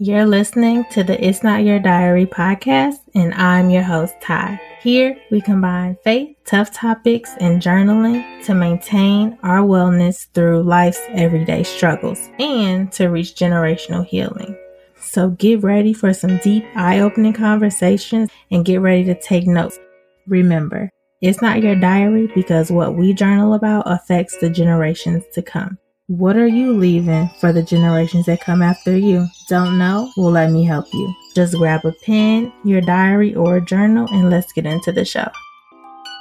[0.00, 4.60] You're listening to the It's Not Your Diary podcast, and I'm your host, Ty.
[4.80, 11.64] Here, we combine faith, tough topics, and journaling to maintain our wellness through life's everyday
[11.64, 14.56] struggles and to reach generational healing.
[15.00, 19.80] So get ready for some deep, eye opening conversations and get ready to take notes.
[20.28, 20.90] Remember,
[21.20, 25.76] it's not your diary because what we journal about affects the generations to come.
[26.08, 29.26] What are you leaving for the generations that come after you?
[29.46, 30.10] Don't know?
[30.16, 31.14] Well, let me help you.
[31.34, 35.28] Just grab a pen, your diary, or a journal, and let's get into the show.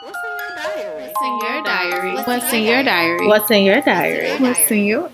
[0.03, 2.15] What's in your diary?
[2.15, 3.27] What's in your diary?
[3.27, 4.37] What's in your diary?
[4.41, 5.09] What's in your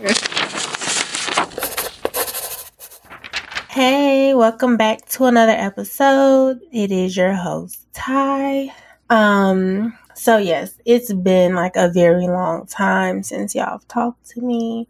[3.70, 6.62] Hey, welcome back to another episode.
[6.72, 8.74] It is your host, Ty.
[9.12, 14.42] Um, so yes, it's been like a very long time since y'all have talked to
[14.42, 14.88] me.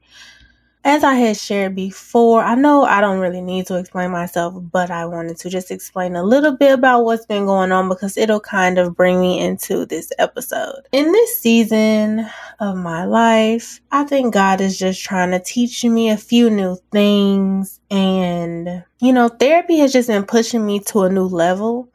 [0.86, 4.92] As I had shared before, I know I don't really need to explain myself, but
[4.92, 8.42] I wanted to just explain a little bit about what's been going on because it'll
[8.42, 10.82] kind of bring me into this episode.
[10.92, 12.28] In this season
[12.60, 16.78] of my life, I think God is just trying to teach me a few new
[16.92, 17.80] things.
[17.90, 21.88] And, you know, therapy has just been pushing me to a new level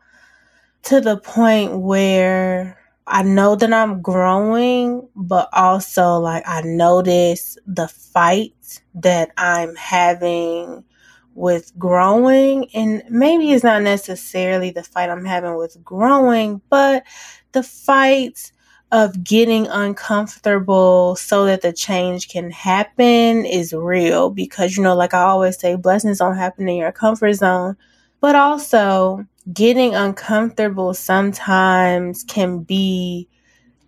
[0.85, 2.79] to the point where
[3.09, 10.85] I know that I'm growing, but also like I notice the fight that I'm having
[11.35, 12.69] with growing.
[12.75, 17.05] And maybe it's not necessarily the fight I'm having with growing, but
[17.53, 18.53] the fight
[18.91, 25.15] of getting uncomfortable so that the change can happen is real because, you know, like
[25.15, 27.77] I always say, blessings don't happen in your comfort zone.
[28.21, 33.29] But also, getting uncomfortable sometimes can be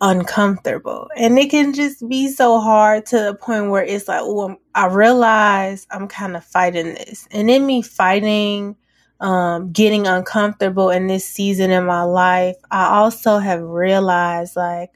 [0.00, 1.08] uncomfortable.
[1.17, 4.86] And it can just be so hard to the point where it's like, oh, I
[4.86, 7.28] realize I'm kind of fighting this.
[7.30, 8.77] And in me fighting,
[9.20, 14.91] um, getting uncomfortable in this season in my life, I also have realized, like,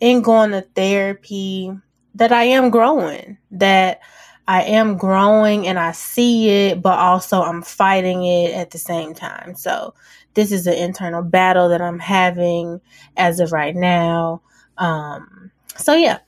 [0.00, 1.72] in going to therapy,
[2.16, 4.00] that I am growing, that
[4.48, 9.12] I am growing and I see it, but also I'm fighting it at the same
[9.12, 9.54] time.
[9.54, 9.94] So
[10.32, 12.80] this is an internal battle that I'm having
[13.18, 14.40] as of right now.
[14.78, 16.18] Um, so yeah.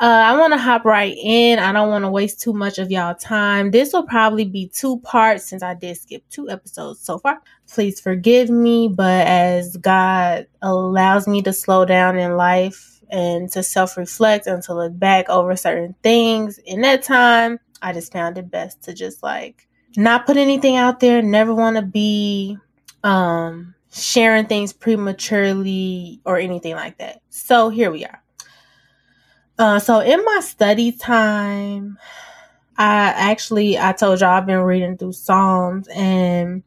[0.00, 1.60] Uh, I want to hop right in.
[1.60, 3.70] I don't want to waste too much of y'all time.
[3.70, 7.40] This will probably be two parts since I did skip two episodes so far.
[7.72, 13.62] Please forgive me, but as God allows me to slow down in life, and to
[13.62, 18.38] self reflect and to look back over certain things in that time, I just found
[18.38, 22.58] it best to just like not put anything out there, never want to be
[23.02, 27.20] um, sharing things prematurely or anything like that.
[27.30, 28.22] So here we are.
[29.58, 31.96] Uh, so in my study time,
[32.76, 36.64] I actually I told y'all I've been reading through Psalms and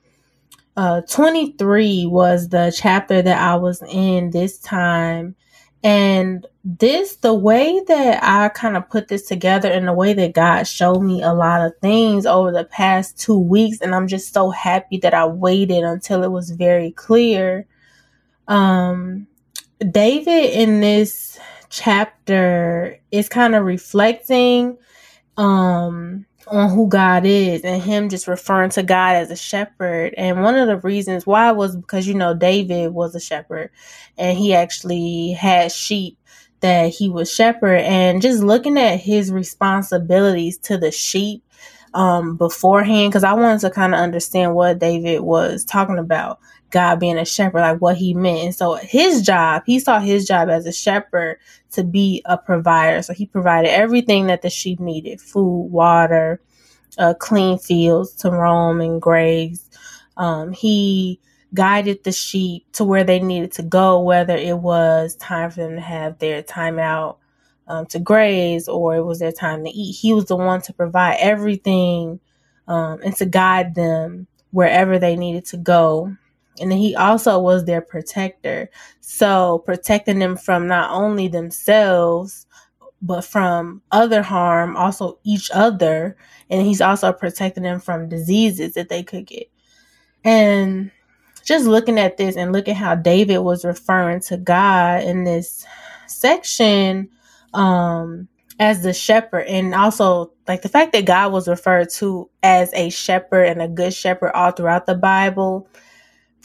[0.77, 5.35] uh 23 was the chapter that I was in this time
[5.83, 10.33] and this, the way that I kind of put this together and the way that
[10.33, 14.33] God showed me a lot of things over the past two weeks, and I'm just
[14.33, 17.65] so happy that I waited until it was very clear.
[18.47, 19.27] Um,
[19.91, 21.39] David in this
[21.69, 24.77] chapter is kind of reflecting
[25.35, 30.13] um on who God is and him just referring to God as a shepherd.
[30.17, 33.71] And one of the reasons why was because, you know, David was a shepherd
[34.17, 36.17] and he actually had sheep
[36.61, 41.43] that he was shepherd and just looking at his responsibilities to the sheep
[41.93, 46.39] um beforehand because I wanted to kind of understand what David was talking about
[46.71, 48.55] God being a shepherd, like what he meant.
[48.55, 51.39] So his job, he saw his job as a shepherd
[51.71, 53.01] to be a provider.
[53.01, 56.41] So he provided everything that the sheep needed food, water,
[56.97, 59.69] uh, clean fields to roam and graze.
[60.17, 61.19] Um, he
[61.53, 65.75] guided the sheep to where they needed to go, whether it was time for them
[65.75, 67.19] to have their time out
[67.67, 69.93] um, to graze or it was their time to eat.
[69.93, 72.19] He was the one to provide everything
[72.67, 76.17] um, and to guide them wherever they needed to go
[76.59, 78.69] and he also was their protector.
[79.01, 82.45] So protecting them from not only themselves,
[83.01, 86.17] but from other harm, also each other.
[86.49, 89.49] And he's also protecting them from diseases that they could get.
[90.23, 90.91] And
[91.43, 95.65] just looking at this and look at how David was referring to God in this
[96.07, 97.09] section
[97.53, 98.27] um,
[98.59, 102.89] as the shepherd, and also like the fact that God was referred to as a
[102.89, 105.69] shepherd and a good shepherd all throughout the Bible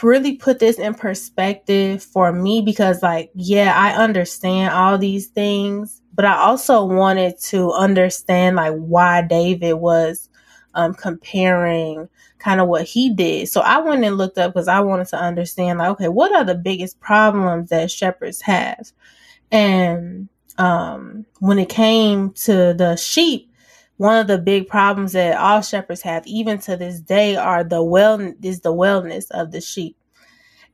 [0.03, 6.03] really put this in perspective for me because, like, yeah, I understand all these things,
[6.15, 10.29] but I also wanted to understand, like, why David was
[10.75, 12.09] um, comparing
[12.39, 13.49] kind of what he did.
[13.49, 16.45] So I went and looked up because I wanted to understand, like, okay, what are
[16.45, 18.93] the biggest problems that shepherds have?
[19.51, 20.29] And
[20.59, 23.52] um, when it came to the sheep,
[24.03, 27.81] one of the big problems that all shepherds have, even to this day, are the
[27.81, 29.97] well is the wellness of the sheep.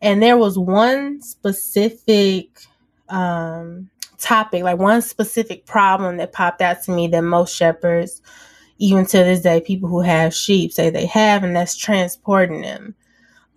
[0.01, 2.63] And there was one specific
[3.11, 8.23] um, topic, like one specific problem that popped out to me that most shepherds
[8.79, 12.95] even to this day, people who have sheep say they have, and that's transporting them.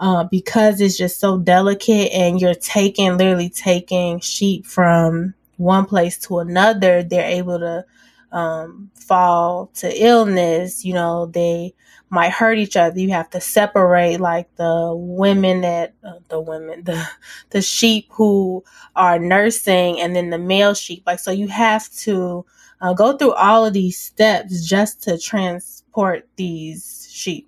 [0.01, 6.17] Uh, because it's just so delicate and you're taking, literally taking sheep from one place
[6.17, 7.85] to another, they're able to
[8.31, 10.85] um, fall to illness.
[10.85, 11.73] You know, they
[12.09, 12.99] might hurt each other.
[12.99, 17.07] You have to separate like the women that uh, the women the
[17.49, 18.63] the sheep who
[18.95, 21.03] are nursing and then the male sheep.
[21.05, 22.45] Like so, you have to
[22.81, 27.47] uh, go through all of these steps just to transport these sheep.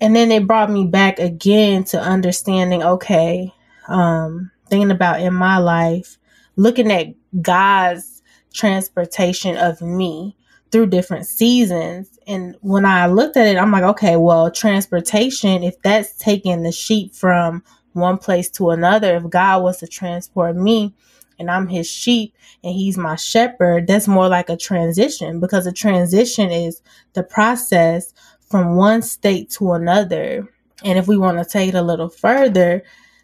[0.00, 3.54] And then it brought me back again to understanding okay,
[3.88, 6.18] um, thinking about in my life,
[6.56, 8.11] looking at God's
[8.52, 10.36] transportation of me
[10.70, 12.18] through different seasons.
[12.26, 16.72] And when I looked at it, I'm like, okay, well, transportation, if that's taking the
[16.72, 17.62] sheep from
[17.92, 20.94] one place to another, if God was to transport me,
[21.38, 25.72] and I'm his sheep and he's my shepherd, that's more like a transition because a
[25.72, 26.80] transition is
[27.14, 28.14] the process
[28.48, 30.48] from one state to another.
[30.84, 32.82] And if we want to take it a little further,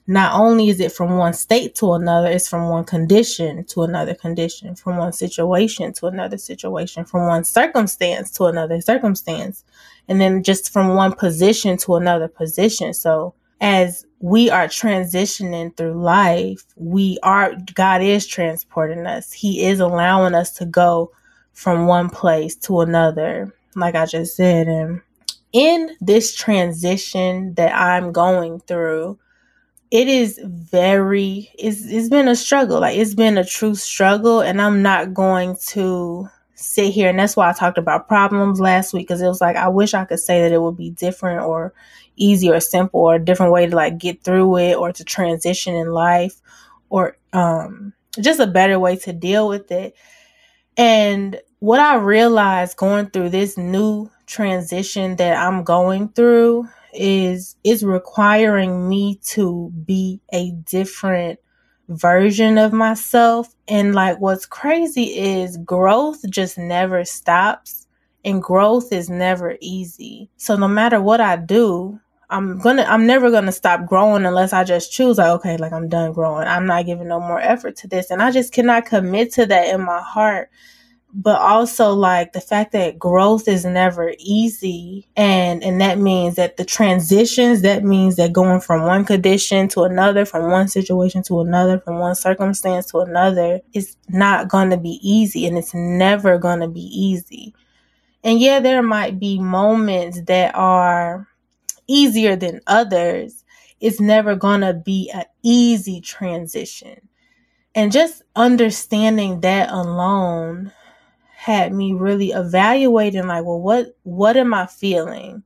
[0.09, 4.15] not only is it from one state to another, it's from one condition to another
[4.15, 9.65] condition, from one situation to another situation, from one circumstance to another circumstance,
[10.09, 12.95] and then just from one position to another position.
[12.95, 19.31] So as we are transitioning through life, we are, God is transporting us.
[19.31, 21.13] He is allowing us to go
[21.53, 24.69] from one place to another, like I just said.
[24.69, 25.03] And
[25.53, 29.19] in this transition that I'm going through,
[29.91, 32.81] it is very, it's, it's been a struggle.
[32.81, 34.41] Like it's been a true struggle.
[34.41, 37.09] And I'm not going to sit here.
[37.09, 39.95] And that's why I talked about problems last week because it was like, I wish
[39.95, 41.73] I could say that it would be different or,
[42.19, 45.75] easy or simple or a different way to like get through it or to transition
[45.75, 46.41] in life
[46.91, 49.95] or um, just a better way to deal with it.
[50.77, 57.85] And what I realized going through this new transition that I'm going through is is
[57.85, 61.39] requiring me to be a different
[61.89, 63.55] version of myself.
[63.67, 67.87] And like what's crazy is growth just never stops
[68.25, 70.31] and growth is never easy.
[70.37, 72.01] So no matter what I do,
[72.31, 75.89] I'm gonna I'm never gonna stop growing unless I just choose like okay like I'm
[75.89, 76.47] done growing.
[76.47, 78.11] I'm not giving no more effort to this.
[78.11, 80.51] And I just cannot commit to that in my heart
[81.15, 86.57] but also like the fact that growth is never easy and and that means that
[86.59, 91.41] the transitions that means that going from one condition to another from one situation to
[91.41, 96.39] another from one circumstance to another is not going to be easy and it's never
[96.39, 97.55] going to be easy
[98.25, 101.27] and yeah there might be moments that are
[101.89, 103.45] easier than others,
[103.81, 107.09] it's never going to be an easy transition.
[107.75, 110.73] And just understanding that alone
[111.39, 115.45] had me really evaluating like, well, what what am I feeling?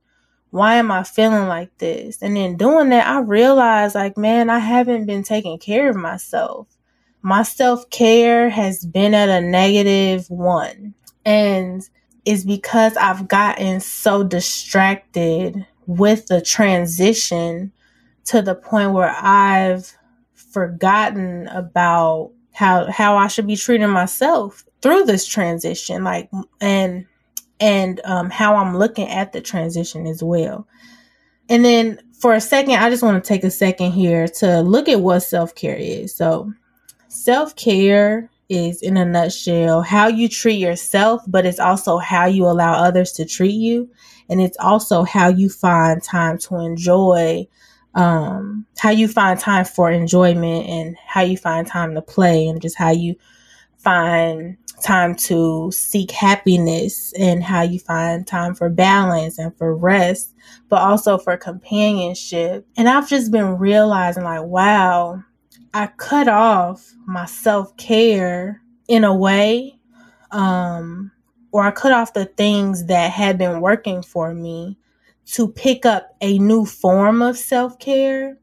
[0.49, 2.19] Why am I feeling like this?
[2.19, 6.67] And then doing that, I realized like, man, I haven't been taking care of myself.
[7.21, 10.95] My self-care has been at a negative 1.
[11.25, 11.87] And
[12.25, 17.71] it's because I've gotten so distracted with the transition
[18.25, 19.95] to the point where I've
[20.33, 26.29] forgotten about how how I should be treating myself through this transition like
[26.61, 27.05] and
[27.59, 30.67] and um, how I'm looking at the transition as well.
[31.49, 34.89] And then for a second, I just want to take a second here to look
[34.89, 36.15] at what self care is.
[36.15, 36.51] So,
[37.07, 42.45] self care is, in a nutshell, how you treat yourself, but it's also how you
[42.45, 43.89] allow others to treat you
[44.29, 47.47] and it's also how you find time to enjoy
[47.95, 52.61] um, how you find time for enjoyment and how you find time to play and
[52.61, 53.15] just how you
[53.77, 60.33] find time to seek happiness and how you find time for balance and for rest,
[60.69, 62.65] but also for companionship.
[62.75, 65.23] And I've just been realizing, like, wow,
[65.73, 69.79] I cut off my self care in a way
[70.31, 71.11] um,
[71.51, 74.77] or I cut off the things that had been working for me
[75.25, 78.37] to pick up a new form of self-care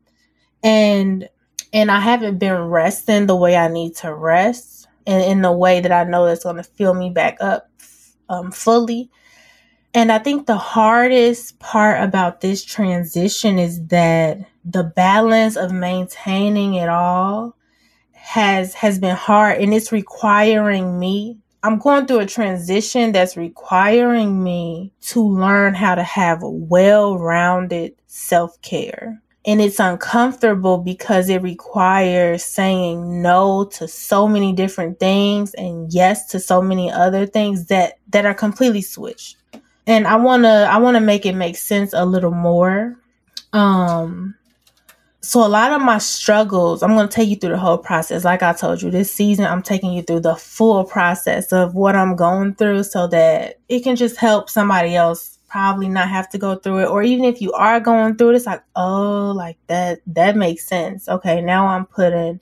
[0.63, 1.29] and
[1.73, 5.81] and I haven't been resting the way I need to rest and in the way
[5.81, 7.71] that I know that's going to fill me back up
[8.29, 9.11] um, fully.
[9.95, 16.75] And I think the hardest part about this transition is that the balance of maintaining
[16.75, 17.57] it all
[18.13, 24.43] has has been hard and it's requiring me I'm going through a transition that's requiring
[24.43, 29.21] me to learn how to have well-rounded self-care.
[29.47, 36.27] And it's uncomfortable because it requires saying no to so many different things and yes
[36.29, 39.37] to so many other things that that are completely switched.
[39.87, 42.97] And I want to I want to make it make sense a little more.
[43.55, 44.35] Um
[45.23, 48.25] so a lot of my struggles, I'm going to take you through the whole process.
[48.25, 51.95] Like I told you, this season, I'm taking you through the full process of what
[51.95, 56.39] I'm going through so that it can just help somebody else probably not have to
[56.39, 56.89] go through it.
[56.89, 60.67] Or even if you are going through it, it's like, oh, like that, that makes
[60.67, 61.09] sense.
[61.09, 61.43] Okay.
[61.43, 62.41] Now I'm putting,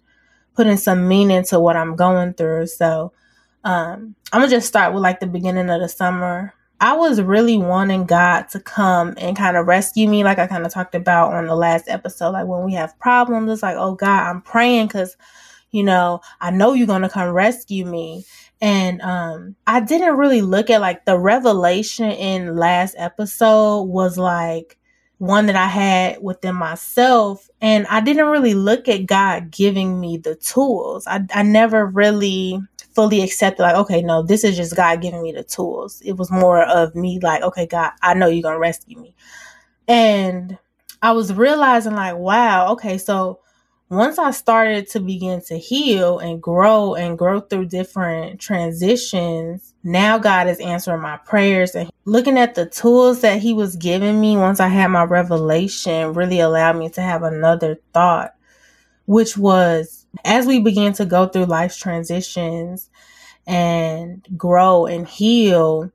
[0.54, 2.68] putting some meaning to what I'm going through.
[2.68, 3.12] So,
[3.64, 6.54] um, I'm gonna just start with like the beginning of the summer.
[6.80, 10.64] I was really wanting God to come and kind of rescue me, like I kind
[10.64, 12.30] of talked about on the last episode.
[12.30, 15.16] Like when we have problems, it's like, oh God, I'm praying because,
[15.73, 18.25] you know, I know you're going to come rescue me.
[18.61, 24.78] And um, I didn't really look at like the revelation in last episode was like
[25.18, 27.49] one that I had within myself.
[27.61, 31.06] And I didn't really look at God giving me the tools.
[31.08, 32.61] I, I never really
[32.99, 36.02] fully accepted like okay no this is just god giving me the tools.
[36.05, 39.14] It was more of me like okay god i know you're gonna rescue me.
[39.87, 40.59] And
[41.00, 43.38] i was realizing like wow okay so
[43.88, 50.19] once i started to begin to heal and grow and grow through different transitions now
[50.19, 54.37] god is answering my prayers and looking at the tools that he was giving me
[54.37, 58.35] once i had my revelation really allowed me to have another thought
[59.07, 62.90] which was as we begin to go through life's transitions
[63.46, 65.90] and grow and heal,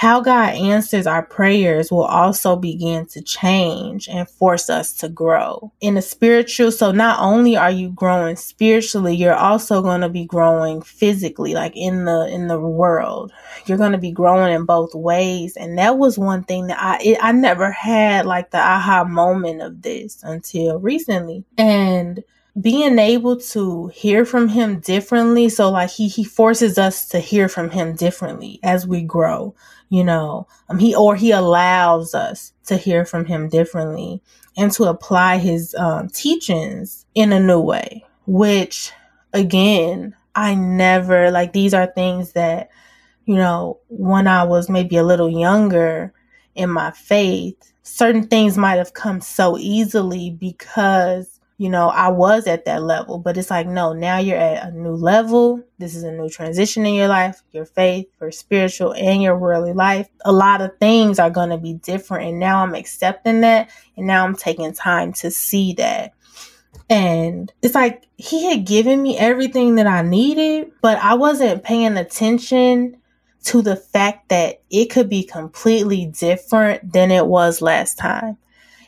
[0.00, 5.72] how God answers our prayers will also begin to change and force us to grow
[5.82, 6.72] in the spiritual.
[6.72, 11.76] So not only are you growing spiritually, you're also going to be growing physically, like
[11.76, 13.30] in the, in the world.
[13.66, 15.54] You're going to be growing in both ways.
[15.54, 19.60] And that was one thing that I, it, I never had like the aha moment
[19.60, 21.44] of this until recently.
[21.58, 22.24] And
[22.60, 25.48] being able to hear from him differently.
[25.48, 29.54] So like he he forces us to hear from him differently as we grow
[29.90, 34.22] you know um he or he allows us to hear from him differently
[34.56, 38.92] and to apply his um, teachings in a new way which
[39.34, 42.70] again i never like these are things that
[43.26, 46.12] you know when i was maybe a little younger
[46.54, 51.29] in my faith certain things might have come so easily because
[51.60, 54.70] you know, I was at that level, but it's like, no, now you're at a
[54.74, 55.62] new level.
[55.76, 59.74] This is a new transition in your life, your faith, your spiritual, and your worldly
[59.74, 60.08] life.
[60.24, 62.30] A lot of things are going to be different.
[62.30, 63.68] And now I'm accepting that.
[63.98, 66.14] And now I'm taking time to see that.
[66.88, 71.98] And it's like he had given me everything that I needed, but I wasn't paying
[71.98, 72.96] attention
[73.44, 78.38] to the fact that it could be completely different than it was last time.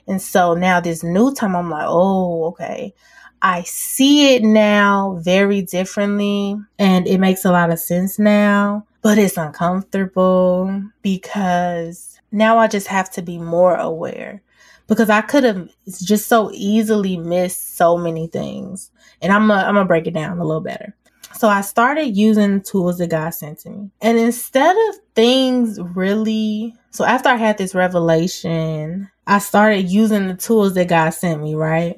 [0.07, 2.95] And so now this new time, I'm like, oh, okay.
[3.41, 9.19] I see it now very differently and it makes a lot of sense now, but
[9.19, 14.43] it's uncomfortable because now I just have to be more aware
[14.87, 18.91] because I could have just so easily missed so many things.
[19.21, 20.95] And I'm going to break it down a little better.
[21.35, 23.91] So I started using the tools that God sent to me.
[24.01, 30.35] And instead of things really, so after I had this revelation, I started using the
[30.35, 31.97] tools that God sent me, right?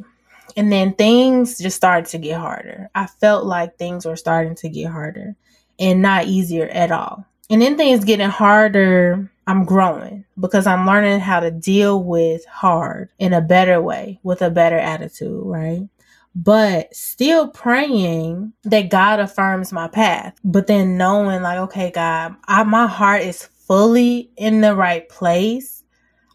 [0.57, 2.91] And then things just started to get harder.
[2.95, 5.35] I felt like things were starting to get harder
[5.79, 7.27] and not easier at all.
[7.51, 13.11] And then things getting harder, I'm growing because I'm learning how to deal with hard
[13.19, 15.83] in a better way with a better attitude, right?
[16.35, 22.65] But still praying that God affirms my path, but then knowing like, okay, God, I,
[22.65, 25.75] my heart is fully in the right place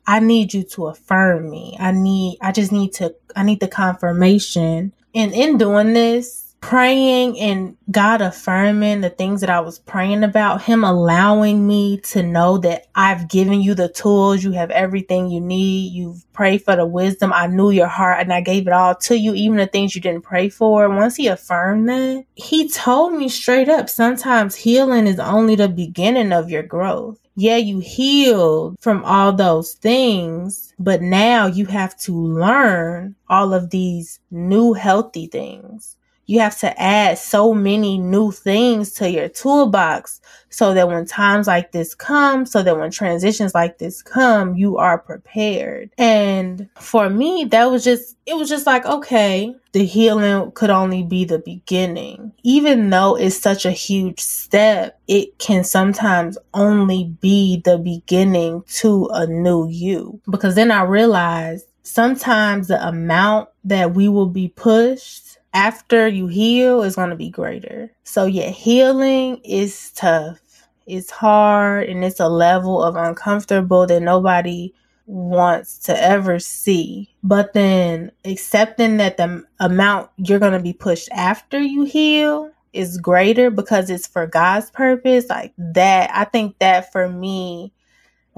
[0.08, 1.78] I need you to affirm me.
[1.80, 4.92] I need, I just need to, I need the confirmation.
[5.14, 10.64] And in doing this, praying and God affirming the things that I was praying about,
[10.64, 15.42] Him allowing me to know that I've given you the tools, you have everything you
[15.42, 18.96] need, you've prayed for the wisdom, I knew your heart and I gave it all
[18.96, 20.90] to you, even the things you didn't pray for.
[20.90, 26.32] Once He affirmed that, He told me straight up sometimes healing is only the beginning
[26.32, 32.14] of your growth yeah, you healed from all those things, but now you have to
[32.14, 35.96] learn all of these new healthy things.
[36.30, 40.22] You have to add so many new things to your toolbox
[40.52, 44.78] so that when times like this come, so that when transitions like this come, you
[44.78, 45.90] are prepared.
[45.98, 51.02] And for me, that was just, it was just like, okay, the healing could only
[51.02, 52.32] be the beginning.
[52.44, 59.10] Even though it's such a huge step, it can sometimes only be the beginning to
[59.12, 60.22] a new you.
[60.30, 66.84] Because then I realized sometimes the amount that we will be pushed after you heal
[66.84, 67.92] is going to be greater.
[68.04, 70.40] So, yeah, healing is tough.
[70.86, 74.74] It's hard and it's a level of uncomfortable that nobody
[75.06, 77.10] wants to ever see.
[77.24, 82.98] But then accepting that the amount you're going to be pushed after you heal is
[82.98, 87.74] greater because it's for God's purpose, like that, I think that for me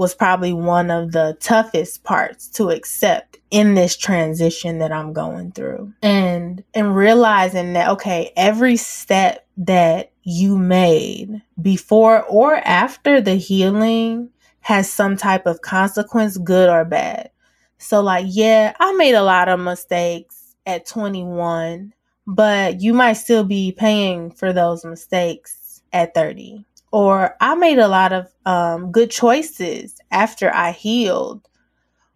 [0.01, 5.51] was probably one of the toughest parts to accept in this transition that I'm going
[5.51, 5.93] through.
[6.01, 14.31] And and realizing that okay, every step that you made before or after the healing
[14.61, 17.29] has some type of consequence, good or bad.
[17.77, 21.93] So like, yeah, I made a lot of mistakes at 21,
[22.25, 27.87] but you might still be paying for those mistakes at 30 or I made a
[27.87, 31.47] lot of um, good choices after I healed,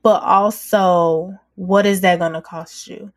[0.04, 3.12] but also, what is that going to cost you?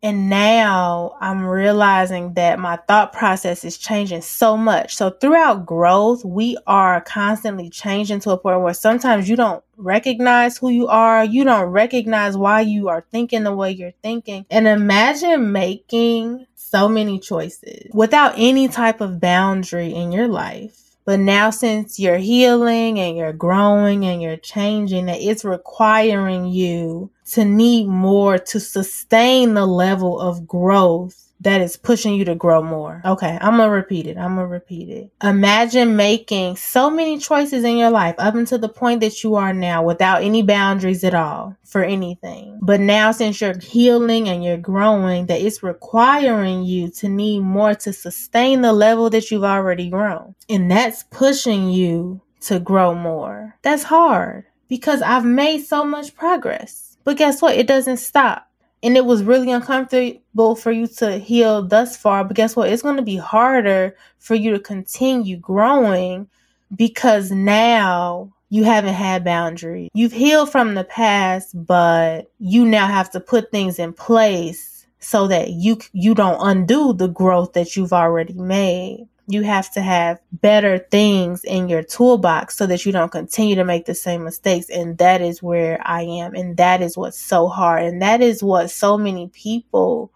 [0.00, 4.94] And now I'm realizing that my thought process is changing so much.
[4.94, 10.56] So throughout growth, we are constantly changing to a point where sometimes you don't recognize
[10.56, 11.24] who you are.
[11.24, 14.46] You don't recognize why you are thinking the way you're thinking.
[14.50, 20.74] And imagine making so many choices without any type of boundary in your life.
[21.04, 27.10] But now, since you're healing and you're growing and you're changing, that it's requiring you
[27.32, 32.62] to need more to sustain the level of growth that is pushing you to grow
[32.62, 33.00] more.
[33.04, 34.16] Okay, I'm gonna repeat it.
[34.16, 35.10] I'm gonna repeat it.
[35.22, 39.52] Imagine making so many choices in your life up until the point that you are
[39.52, 42.58] now without any boundaries at all for anything.
[42.62, 47.74] But now, since you're healing and you're growing, that it's requiring you to need more
[47.74, 50.34] to sustain the level that you've already grown.
[50.48, 53.56] And that's pushing you to grow more.
[53.62, 56.96] That's hard because I've made so much progress.
[57.04, 57.56] But guess what?
[57.56, 58.47] It doesn't stop
[58.82, 62.24] and it was really uncomfortable for you to heal thus far.
[62.24, 62.70] But guess what?
[62.70, 66.28] It's going to be harder for you to continue growing
[66.74, 69.90] because now you haven't had boundaries.
[69.94, 75.28] You've healed from the past, but you now have to put things in place so
[75.28, 80.18] that you you don't undo the growth that you've already made you have to have
[80.32, 84.70] better things in your toolbox so that you don't continue to make the same mistakes.
[84.70, 86.34] And that is where I am.
[86.34, 87.84] And that is what's so hard.
[87.84, 90.10] And that is what so many people,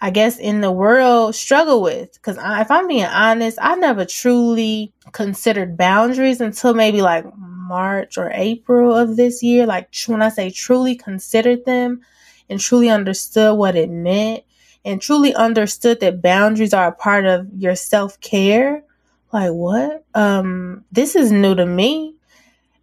[0.00, 2.12] I guess, in the world struggle with.
[2.12, 8.30] Because if I'm being honest, I never truly considered boundaries until maybe like March or
[8.32, 9.66] April of this year.
[9.66, 12.02] Like when I say truly considered them
[12.48, 14.44] and truly understood what it meant
[14.84, 18.82] and truly understood that boundaries are a part of your self-care.
[19.32, 20.04] Like what?
[20.14, 22.14] Um this is new to me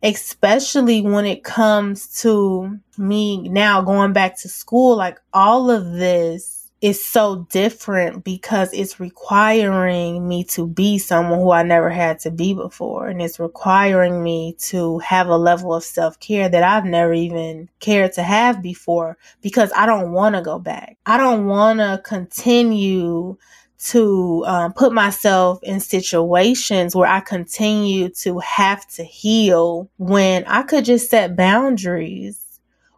[0.01, 4.95] especially when it comes to me now going back to school.
[4.95, 11.52] Like all of this is so different because it's requiring me to be someone who
[11.52, 13.08] I never had to be before.
[13.08, 17.70] And it's requiring me to have a level of self care that I've never even
[17.80, 20.98] cared to have before because I don't want to go back.
[21.06, 23.38] I don't want to continue
[23.80, 30.63] to um, put myself in situations where I continue to have to heal when I
[30.63, 32.46] could just set boundaries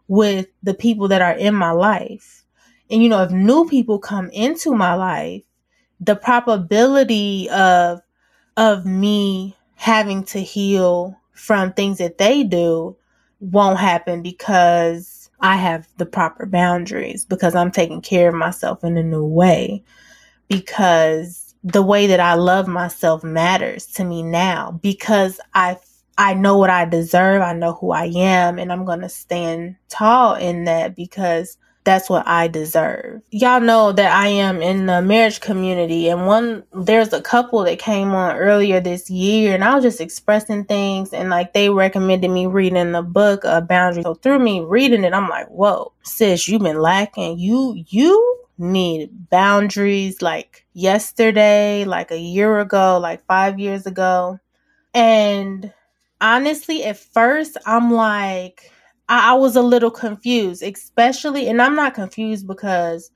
[0.08, 2.41] with the people that are in my life
[2.92, 5.42] and you know, if new people come into my life,
[5.98, 8.02] the probability of
[8.58, 12.96] of me having to heal from things that they do
[13.40, 18.96] won't happen because I have the proper boundaries because I'm taking care of myself in
[18.98, 19.82] a new way
[20.48, 25.78] because the way that I love myself matters to me now because I
[26.18, 29.76] I know what I deserve, I know who I am and I'm going to stand
[29.88, 33.22] tall in that because that's what I deserve.
[33.30, 37.78] Y'all know that I am in the marriage community and one there's a couple that
[37.78, 42.30] came on earlier this year and I was just expressing things and like they recommended
[42.30, 44.04] me reading the book of boundaries.
[44.04, 47.38] So through me reading it, I'm like, whoa, sis, you've been lacking.
[47.38, 54.38] You you need boundaries like yesterday, like a year ago, like five years ago.
[54.94, 55.72] And
[56.20, 58.70] honestly, at first I'm like
[59.12, 63.10] I, I was a little confused, especially, and I'm not confused because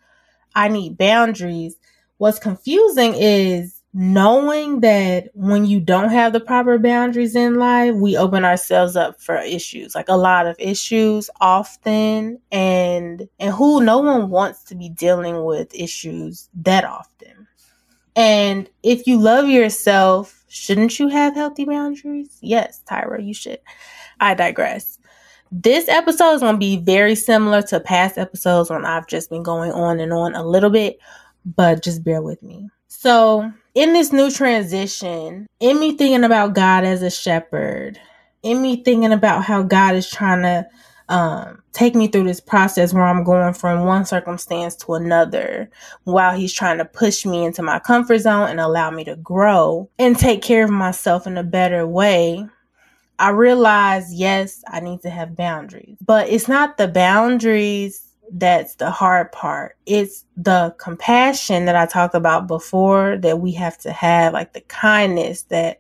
[0.55, 1.77] I need boundaries,
[2.19, 8.17] what's confusing is knowing that when you don't have the proper boundaries in life, we
[8.19, 14.01] open ourselves up for issues, like a lot of issues often and and who no
[14.01, 17.49] one wants to be dealing with issues that often.
[18.17, 22.39] And if you love yourself, shouldn't you have healthy boundaries?
[22.43, 23.61] Yes, Tyra, you should.
[24.21, 24.96] I digress.
[25.53, 29.43] This episode is going to be very similar to past episodes when I've just been
[29.43, 30.99] going on and on a little bit,
[31.45, 32.69] but just bear with me.
[32.89, 38.01] So, in this new transition, in me thinking about God as a shepherd,
[38.43, 40.67] in me thinking about how God is trying to
[41.09, 45.71] um, take me through this process where I'm going from one circumstance to another
[46.05, 49.89] while He's trying to push me into my comfort zone and allow me to grow
[49.99, 52.45] and take care of myself in a better way.
[53.19, 58.91] I realize, yes, I need to have boundaries, but it's not the boundaries that's the
[58.91, 59.77] hard part.
[59.87, 64.61] It's the compassion that I talked about before that we have to have, like the
[64.63, 65.79] kindness that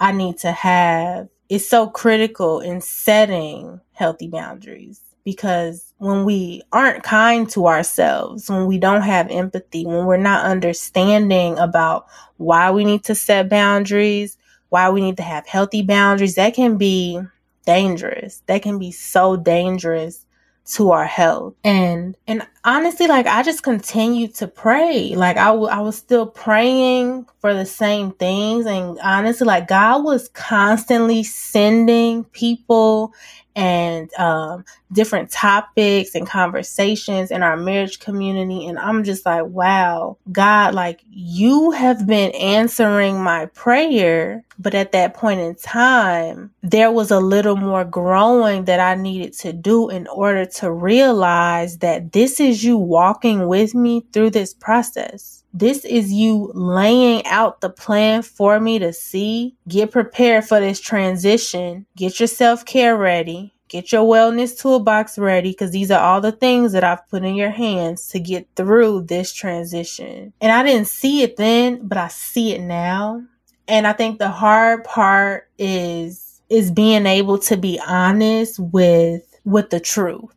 [0.00, 1.28] I need to have.
[1.48, 8.66] It's so critical in setting healthy boundaries because when we aren't kind to ourselves, when
[8.66, 14.36] we don't have empathy, when we're not understanding about why we need to set boundaries,
[14.74, 17.20] why we need to have healthy boundaries, that can be
[17.64, 18.42] dangerous.
[18.46, 20.26] That can be so dangerous
[20.66, 21.54] to our health.
[21.62, 25.14] And and honestly like I just continued to pray.
[25.14, 30.02] Like I, w- I was still praying for the same things and honestly like God
[30.02, 33.14] was constantly sending people
[33.56, 38.66] and um, different topics and conversations in our marriage community.
[38.66, 44.44] And I'm just like, wow, God, like you have been answering my prayer.
[44.58, 49.32] But at that point in time, there was a little more growing that I needed
[49.40, 54.54] to do in order to realize that this is you walking with me through this
[54.54, 55.43] process.
[55.56, 59.54] This is you laying out the plan for me to see.
[59.68, 61.86] Get prepared for this transition.
[61.96, 63.54] Get your self care ready.
[63.68, 67.36] Get your wellness toolbox ready because these are all the things that I've put in
[67.36, 70.32] your hands to get through this transition.
[70.40, 73.22] And I didn't see it then, but I see it now.
[73.68, 79.70] And I think the hard part is is being able to be honest with with
[79.70, 80.34] the truth.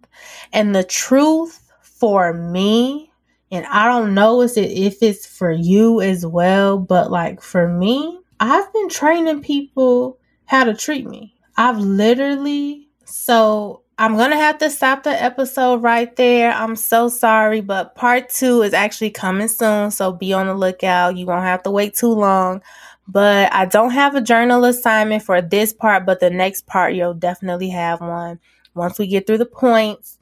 [0.53, 3.07] And the truth for me
[3.52, 8.72] and I don't know if it's for you as well, but like for me, I've
[8.74, 11.34] been training people how to treat me.
[11.56, 16.52] I've literally, so I'm going to have to stop the episode right there.
[16.52, 19.92] I'm so sorry, but part two is actually coming soon.
[19.92, 21.18] So be on the lookout.
[21.18, 22.62] You won't have to wait too long.
[23.08, 27.14] But I don't have a journal assignment for this part, but the next part, you'll
[27.14, 28.40] definitely have one
[28.76, 30.16] once we get through the points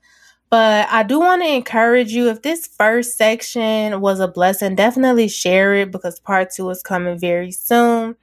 [0.56, 5.28] but I do want to encourage you if this first section was a blessing, definitely
[5.28, 8.16] share it because part two is coming very soon.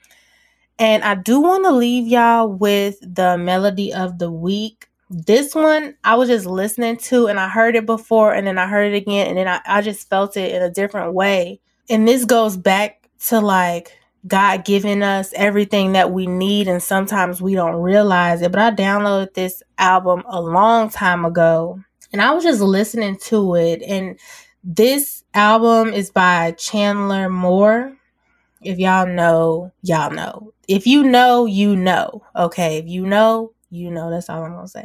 [0.78, 4.88] And I do want to leave y'all with the melody of the week.
[5.10, 8.66] This one I was just listening to and I heard it before and then I
[8.66, 11.60] heard it again and then I, I just felt it in a different way.
[11.90, 17.42] And this goes back to like God giving us everything that we need and sometimes
[17.42, 18.52] we don't realize it.
[18.52, 23.54] But I downloaded this album a long time ago and I was just listening to
[23.54, 23.82] it.
[23.82, 24.18] And
[24.62, 27.96] this album is by Chandler Moore.
[28.62, 30.52] If y'all know, y'all know.
[30.68, 32.22] If you know, you know.
[32.36, 32.78] Okay.
[32.78, 34.10] If you know, you know.
[34.10, 34.84] That's all I'm going to say.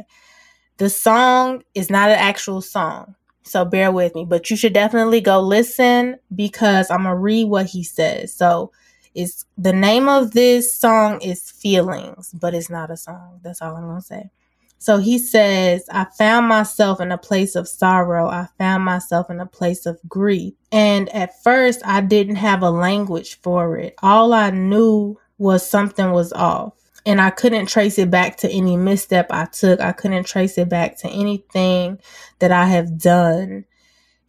[0.78, 3.14] The song is not an actual song.
[3.42, 7.48] So bear with me, but you should definitely go listen because I'm going to read
[7.48, 8.34] what he says.
[8.34, 8.72] So
[9.14, 13.40] it's the name of this song is Feelings, but it's not a song.
[13.42, 14.30] That's all I'm going to say.
[14.78, 18.28] So he says, I found myself in a place of sorrow.
[18.28, 20.54] I found myself in a place of grief.
[20.70, 23.94] And at first, I didn't have a language for it.
[24.02, 26.74] All I knew was something was off.
[27.04, 29.80] And I couldn't trace it back to any misstep I took.
[29.80, 31.98] I couldn't trace it back to anything
[32.38, 33.64] that I have done.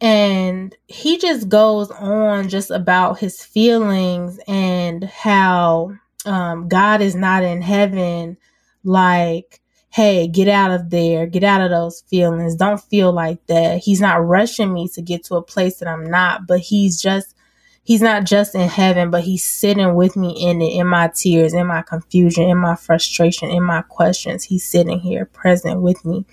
[0.00, 5.92] And he just goes on just about his feelings and how
[6.24, 8.38] um, God is not in heaven
[8.82, 9.59] like
[9.92, 12.54] hey, get out of there, get out of those feelings.
[12.54, 13.78] Don't feel like that.
[13.78, 17.34] He's not rushing me to get to a place that I'm not, but he's just,
[17.82, 21.52] he's not just in heaven, but he's sitting with me in it, in my tears,
[21.54, 24.44] in my confusion, in my frustration, in my questions.
[24.44, 26.24] He's sitting here present with me.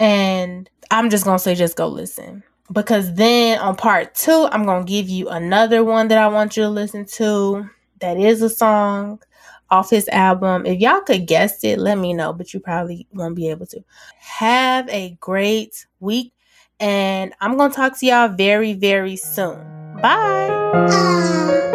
[0.00, 2.42] And I'm just going to say, just go listen.
[2.72, 6.56] Because then on part two, I'm going to give you another one that I want
[6.56, 7.70] you to listen to.
[8.00, 9.20] That is a song
[9.70, 10.66] off his album.
[10.66, 13.82] If y'all could guess it, let me know, but you probably won't be able to.
[14.18, 16.32] Have a great week,
[16.80, 19.58] and I'm going to talk to y'all very, very soon.
[20.00, 20.48] Bye.
[20.50, 21.73] Ah.